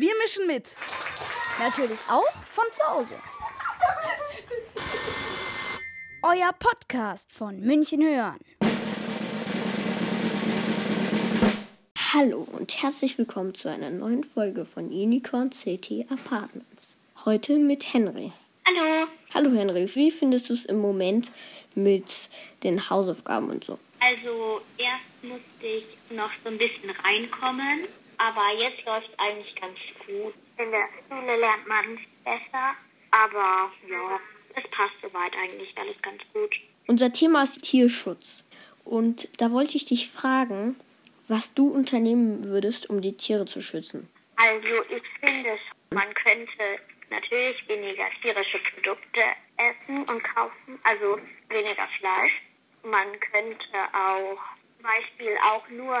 Wir 0.00 0.14
mischen 0.16 0.46
mit. 0.46 0.76
Natürlich 1.58 2.00
auch 2.08 2.32
von 2.46 2.64
zu 2.72 2.82
Hause. 2.88 3.14
Euer 6.22 6.54
Podcast 6.54 7.30
von 7.30 7.60
München 7.60 8.02
hören. 8.02 8.38
Hallo 12.14 12.48
und 12.50 12.82
herzlich 12.82 13.18
willkommen 13.18 13.54
zu 13.54 13.68
einer 13.68 13.90
neuen 13.90 14.24
Folge 14.24 14.64
von 14.64 14.86
Unicorn 14.86 15.52
City 15.52 16.06
Apartments. 16.08 16.96
Heute 17.26 17.58
mit 17.58 17.92
Henry. 17.92 18.32
Hallo. 18.66 19.06
Hallo 19.34 19.50
Henry, 19.50 19.94
wie 19.96 20.10
findest 20.10 20.48
du 20.48 20.54
es 20.54 20.64
im 20.64 20.78
Moment 20.80 21.30
mit 21.74 22.30
den 22.62 22.88
Hausaufgaben 22.88 23.50
und 23.50 23.64
so? 23.64 23.78
Also 24.00 24.62
erst 24.78 25.22
musste 25.22 25.66
ich 25.66 25.84
noch 26.16 26.30
so 26.42 26.48
ein 26.48 26.56
bisschen 26.56 26.88
reinkommen, 26.88 27.80
aber 28.20 28.52
jetzt 28.58 28.84
läuft 28.84 29.08
es 29.10 29.18
eigentlich 29.18 29.54
ganz 29.56 29.78
gut. 30.06 30.34
In 30.58 30.70
der 30.70 30.88
Schule 31.08 31.36
lernt 31.36 31.66
man 31.66 31.98
besser, 32.22 32.74
aber 33.10 33.72
ja, 33.88 34.20
es 34.54 34.70
passt 34.70 34.94
soweit 35.02 35.32
eigentlich 35.42 35.76
alles 35.78 35.96
ganz 36.02 36.22
gut. 36.34 36.54
Unser 36.86 37.12
Thema 37.12 37.42
ist 37.44 37.62
Tierschutz. 37.62 38.44
Und 38.84 39.28
da 39.40 39.50
wollte 39.52 39.76
ich 39.76 39.86
dich 39.86 40.10
fragen, 40.10 40.76
was 41.28 41.54
du 41.54 41.68
unternehmen 41.68 42.44
würdest, 42.44 42.90
um 42.90 43.00
die 43.00 43.16
Tiere 43.16 43.46
zu 43.46 43.62
schützen. 43.62 44.08
Also 44.36 44.82
ich 44.88 45.02
finde, 45.20 45.58
man 45.92 46.12
könnte 46.14 46.78
natürlich 47.08 47.66
weniger 47.68 48.04
tierische 48.20 48.58
Produkte 48.74 49.20
essen 49.56 49.98
und 49.98 50.22
kaufen, 50.24 50.78
also 50.82 51.18
weniger 51.48 51.88
Fleisch. 51.98 52.32
Man 52.82 53.08
könnte 53.20 53.78
auch 53.92 54.38
zum 54.76 54.82
Beispiel 54.82 55.36
auch 55.42 55.68
nur 55.68 55.96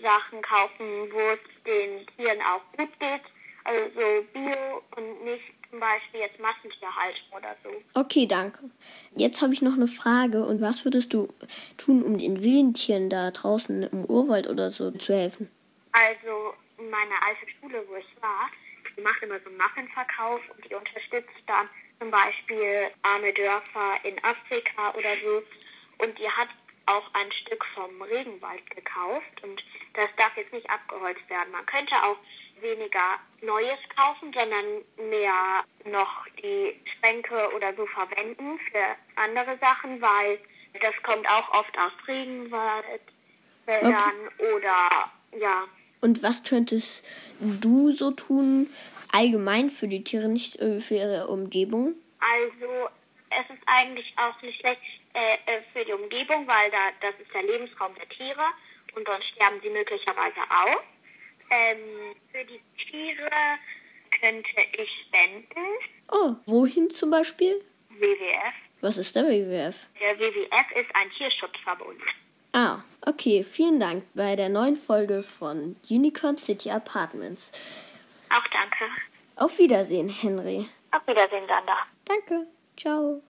Sachen 0.00 0.42
kaufen, 0.42 1.10
wo 1.12 1.18
es 1.18 1.40
den 1.64 2.06
Tieren 2.16 2.40
auch 2.42 2.62
gut 2.76 2.90
geht. 2.98 3.22
Also 3.64 3.84
so 3.94 4.24
Bio 4.32 4.82
und 4.96 5.24
nicht 5.24 5.42
zum 5.70 5.80
Beispiel 5.80 6.20
jetzt 6.20 6.38
Massentierhaltung 6.38 7.28
oder 7.36 7.56
so. 7.64 7.70
Okay, 7.94 8.26
danke. 8.26 8.70
Jetzt 9.16 9.42
habe 9.42 9.52
ich 9.52 9.62
noch 9.62 9.74
eine 9.74 9.88
Frage. 9.88 10.44
Und 10.44 10.60
was 10.60 10.84
würdest 10.84 11.12
du 11.12 11.28
tun, 11.76 12.02
um 12.02 12.16
den 12.16 12.42
wilden 12.42 12.74
Tieren 12.74 13.10
da 13.10 13.30
draußen 13.30 13.82
im 13.82 14.04
Urwald 14.04 14.48
oder 14.48 14.70
so 14.70 14.90
zu 14.92 15.14
helfen? 15.14 15.50
Also 15.92 16.54
meine 16.76 17.20
alte 17.26 17.50
Schule, 17.58 17.84
wo 17.88 17.96
ich 17.96 18.22
war, 18.22 18.48
die 18.96 19.00
macht 19.00 19.22
immer 19.22 19.40
so 19.40 19.48
einen 19.48 19.58
Muffinverkauf 19.58 20.40
und 20.54 20.64
die 20.64 20.74
unterstützt 20.74 21.42
dann 21.46 21.68
zum 21.98 22.10
Beispiel 22.10 22.90
arme 23.02 23.32
Dörfer 23.32 23.98
in 24.04 24.22
Afrika 24.22 24.94
oder 24.96 25.16
so. 25.24 25.42
Und 26.04 26.18
die 26.18 26.28
hat 26.28 26.48
auch 26.86 27.04
ein 27.14 27.30
Stück 27.32 27.64
vom 27.74 28.00
Regenwald 28.02 28.68
gekauft 28.70 29.42
und 29.42 29.62
das 29.94 30.08
darf 30.16 30.36
jetzt 30.36 30.52
nicht 30.52 30.68
abgeholzt 30.70 31.28
werden. 31.28 31.52
Man 31.52 31.66
könnte 31.66 31.94
auch 32.02 32.16
weniger 32.60 33.18
Neues 33.42 33.78
kaufen, 33.96 34.32
sondern 34.32 35.10
mehr 35.10 35.64
noch 35.84 36.26
die 36.42 36.80
Schränke 36.98 37.54
oder 37.54 37.74
so 37.74 37.86
verwenden 37.86 38.58
für 38.70 38.96
andere 39.16 39.58
Sachen, 39.60 40.00
weil 40.00 40.38
das 40.80 40.94
kommt 41.02 41.28
auch 41.28 41.48
oft 41.52 41.76
aus 41.78 41.92
Regenwald, 42.06 43.02
Wäldern 43.66 43.94
okay. 44.38 44.54
oder 44.54 45.40
ja. 45.40 45.64
Und 46.00 46.22
was 46.22 46.44
könntest 46.44 47.04
du 47.40 47.90
so 47.90 48.12
tun, 48.12 48.68
allgemein 49.12 49.70
für 49.70 49.88
die 49.88 50.04
Tiere, 50.04 50.28
nicht 50.28 50.56
äh, 50.56 50.80
für 50.80 50.94
ihre 50.94 51.28
Umgebung? 51.28 51.94
Also 52.20 52.88
es 53.30 53.50
ist 53.54 53.62
eigentlich 53.66 54.12
auch 54.16 54.40
nicht 54.42 54.60
schlecht 54.60 54.80
äh, 55.14 55.34
äh, 55.46 55.62
für 55.72 55.84
die 55.84 55.92
Umgebung, 55.92 56.46
weil 56.46 56.70
da 56.70 56.90
das 57.00 57.14
ist 57.20 57.32
der 57.32 57.42
Lebensraum 57.42 57.94
der 57.94 58.08
Tiere 58.08 58.44
und 58.94 59.06
sonst 59.06 59.26
sterben 59.28 59.60
sie 59.62 59.70
möglicherweise 59.70 60.40
aus. 60.50 60.82
Ähm, 61.50 62.14
für 62.32 62.44
die 62.44 62.60
Tiere 62.90 63.30
könnte 64.20 64.48
ich 64.72 64.90
spenden. 65.06 65.66
Oh, 66.10 66.34
wohin 66.46 66.90
zum 66.90 67.10
Beispiel? 67.10 67.62
WWF. 67.90 68.54
Was 68.80 68.98
ist 68.98 69.14
der 69.16 69.24
WWF? 69.24 69.86
Der 70.00 70.18
WWF 70.18 70.70
ist 70.74 70.94
ein 70.94 71.10
Tierschutzverbund. 71.16 72.00
Ah, 72.52 72.82
okay. 73.02 73.44
Vielen 73.44 73.80
Dank 73.80 74.04
bei 74.14 74.36
der 74.36 74.48
neuen 74.48 74.76
Folge 74.76 75.22
von 75.22 75.76
Unicorn 75.90 76.38
City 76.38 76.70
Apartments. 76.70 77.52
Auch 78.30 78.46
danke. 78.48 78.84
Auf 79.36 79.58
Wiedersehen, 79.58 80.08
Henry. 80.08 80.68
Auf 80.90 81.06
Wiedersehen, 81.06 81.46
Sandra. 81.46 81.86
Danke. 82.06 82.46
叫 82.76 83.20